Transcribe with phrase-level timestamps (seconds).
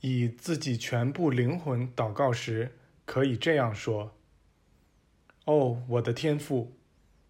[0.00, 4.16] 以自己全部灵魂祷告时，可以这样说
[5.44, 6.72] ：“哦，我的天父，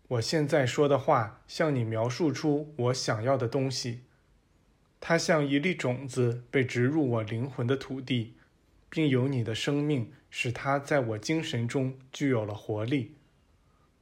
[0.07, 4.03] 我现在说的话向你描述出我想要的东西。
[5.01, 8.35] 它像一粒种子被植入我灵魂的土地，
[8.89, 13.17] 并由你的生命使它在我精神中具有了活力。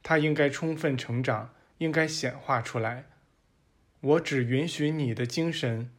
[0.02, 3.06] 它应该充分成长，应该显化出来。
[4.00, 5.90] 我只允许你的精神、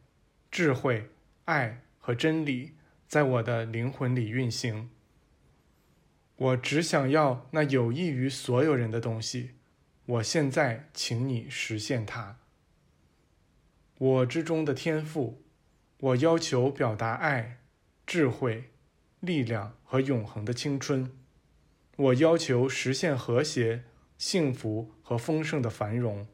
[0.52, 1.08] 智慧、
[1.46, 2.72] 爱。”和真理
[3.06, 4.90] 在我的灵魂里运行。
[6.34, 9.52] 我只想要那有益于所有人的东西。
[10.06, 12.38] 我现在请你实现它。
[13.98, 15.42] 我之中的天赋，
[15.98, 17.58] 我要求表达爱、
[18.06, 18.70] 智慧、
[19.20, 21.12] 力量和永恒的青春。
[21.96, 23.84] 我要求实现和谐、
[24.16, 26.26] 幸福和丰盛的繁荣。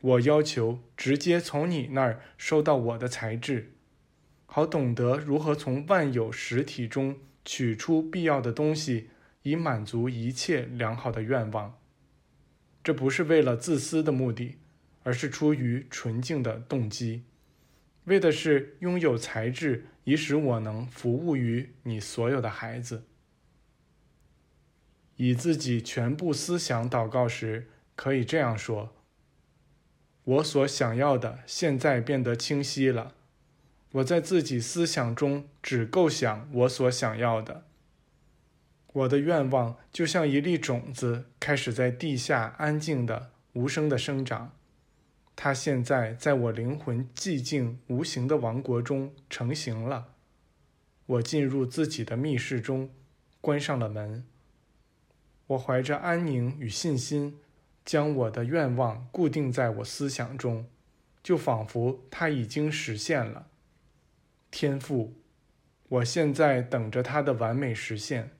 [0.00, 3.75] 我要求直接从你那儿收到我的材质。
[4.56, 9.10] 好懂得如何从万有实体中取出必要的东西，
[9.42, 11.78] 以满足一切良好的愿望。
[12.82, 14.56] 这不是为了自私的目的，
[15.02, 17.24] 而是出于纯净的动机，
[18.04, 23.04] 为的是拥有才智，以使我能服务于你所有的孩子。
[25.16, 28.96] 以自己全部思想祷告时，可以这样说
[30.24, 33.12] ：“我所想要的，现在变得清晰了。”
[33.92, 37.64] 我在自己思想中只构想我所想要的。
[38.92, 44.52] 我的愿望就像一粒种子，开始在地下安静的、无声的生长。
[45.34, 50.14] 它现在在我灵魂寂静无形的王国中成型了。
[51.04, 52.90] 我进入自己的密室中，
[53.40, 54.24] 关上了门。
[55.48, 57.38] 我怀着安宁与信心，
[57.84, 60.66] 将我的愿望固定在我思想中，
[61.22, 63.46] 就仿佛它已经实现了。
[64.58, 65.12] 天赋，
[65.86, 68.30] 我现在等着它的完美实现。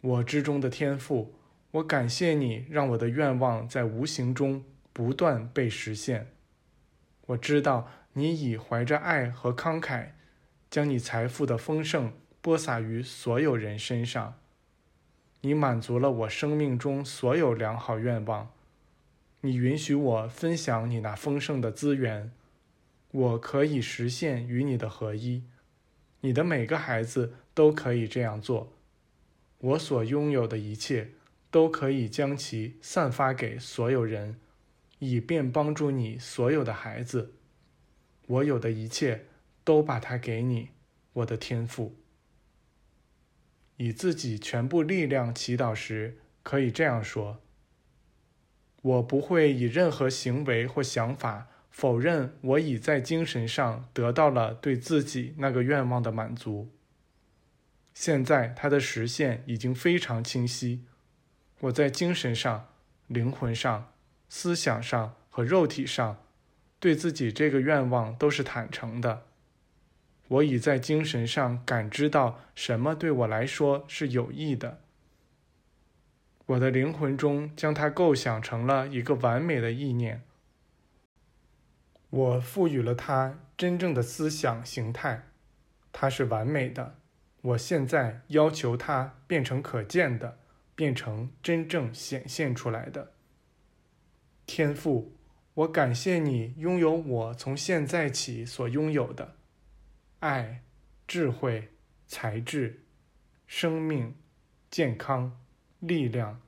[0.00, 1.34] 我之中的天赋，
[1.72, 6.28] 我感谢你，让我的愿望在无形中不断被实现。
[7.26, 10.12] 我知道你已怀着爱和慷慨，
[10.70, 14.38] 将你财富的丰盛播撒于所有人身上。
[15.42, 18.50] 你满足了我生命中所有良好愿望。
[19.42, 22.32] 你允许我分享你那丰盛的资源。
[23.14, 25.44] 我可以实现与你的合一，
[26.22, 28.72] 你的每个孩子都可以这样做。
[29.58, 31.12] 我所拥有的一切
[31.48, 34.40] 都可以将其散发给所有人，
[34.98, 37.34] 以便帮助你所有的孩子。
[38.26, 39.26] 我有的一切
[39.62, 40.70] 都把它给你，
[41.12, 41.94] 我的天赋。
[43.76, 47.40] 以自己全部力量祈祷时，可以这样说：
[48.82, 51.46] 我不会以任何行为或想法。
[51.74, 56.70] 否认我已在精神上得到了对自己那个愿望的满足。
[57.92, 60.84] 现在它的实现已经非常清晰。
[61.58, 62.68] 我在精神上、
[63.08, 63.92] 灵魂上、
[64.28, 66.22] 思想上和肉体上，
[66.78, 69.24] 对自己这个愿望都是坦诚的。
[70.28, 74.80] 我已在精神上感知到什么对我来说是有益的。
[76.46, 80.22] 我的灵魂中将它构想成了一个完美的意念。
[82.14, 85.24] 我赋予了它真正的思想形态，
[85.92, 86.94] 它是完美的。
[87.42, 90.38] 我现在要求它变成可见的，
[90.76, 93.14] 变成真正显现出来的
[94.46, 95.16] 天赋。
[95.54, 99.34] 我感谢你拥有我从现在起所拥有的
[100.20, 100.62] 爱、
[101.08, 101.70] 智慧、
[102.06, 102.84] 才智、
[103.48, 104.14] 生命、
[104.70, 105.36] 健康、
[105.80, 106.40] 力量、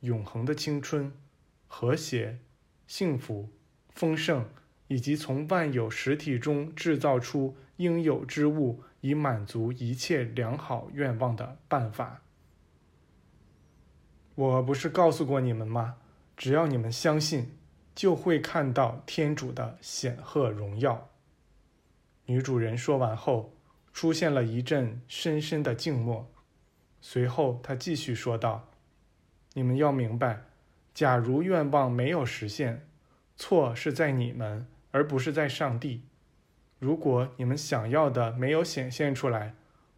[0.00, 1.12] 永恒的青春、
[1.68, 2.38] 和谐、
[2.86, 3.50] 幸福、
[3.90, 4.48] 丰盛。
[4.90, 12.22] 以及从万有实体中制造出应有之物，以满足一切良好愿望的办法。
[14.34, 15.94] 我不是告诉过你们吗？
[16.36, 17.52] 只要你们相信，
[17.94, 21.08] 就会看到天主的显赫荣耀。
[22.26, 23.54] 女主人说完后，
[23.92, 26.28] 出现了一阵深深的静默。
[27.00, 28.68] 随后，她继续说道
[29.54, 30.42] ：“你们要明白，
[30.92, 32.84] 假如愿望没有实现，
[33.36, 36.02] 错是在你们。”而不是在上帝。
[36.78, 39.54] 如果你们想要的没有显现出来，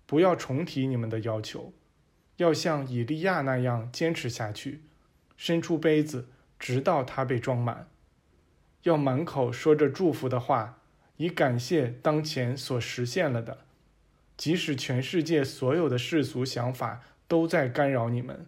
[0.07, 1.73] 不要重提你们的要求，
[2.37, 4.83] 要像以利亚那样坚持下去，
[5.37, 6.29] 伸出杯子，
[6.59, 7.89] 直到它被装满。
[8.83, 10.81] 要满口说着祝福的话，
[11.17, 13.59] 以感谢当前所实现了的，
[14.37, 18.47] 即使全世界所有的世俗想法都在干扰你们。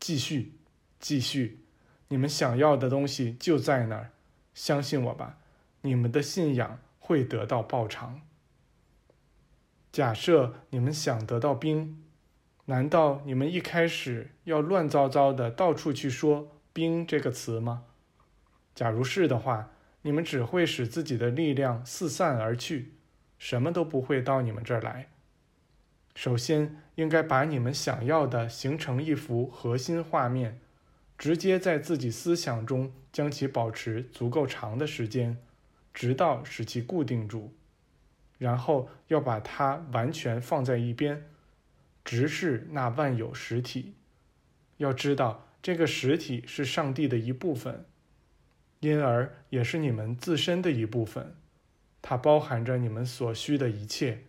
[0.00, 0.54] 继续，
[0.98, 1.60] 继续，
[2.08, 4.10] 你们想要的东西就在那儿，
[4.52, 5.38] 相信我吧。
[5.82, 8.22] 你们的信仰会得到报偿。
[9.92, 12.02] 假设你们想得到冰，
[12.64, 17.84] 难道你们一开始要乱糟糟的到处去说“冰”这个词吗？
[18.74, 19.70] 假如是的话，
[20.00, 22.94] 你们只会使自己的力量四散而去，
[23.38, 25.08] 什么都不会到你们这儿来。
[26.14, 30.60] 首先，应该把你们想要的形成一幅核心画面，
[31.18, 35.36] 直接在自己思想中将其保持足够长的时间，
[35.92, 37.54] 直到使其固定住。
[38.38, 41.30] 然后要把它完全放在一边，
[42.04, 43.94] 直视那万有实体。
[44.78, 47.84] 要知道，这个实体是上帝的一部分，
[48.80, 51.36] 因而也是你们自身的一部分。
[52.00, 54.24] 它包含着你们所需的一切。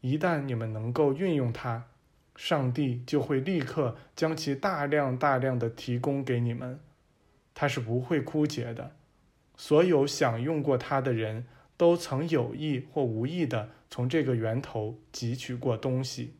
[0.00, 1.84] 一旦你们能够运用它，
[2.34, 6.80] 上帝就会立刻将其大量大量的提供给你们。
[7.54, 8.96] 它是不会枯竭的。
[9.56, 11.46] 所有享用过它的人。
[11.76, 16.34] 都曾有意或无意的从这个源头汲取过东西。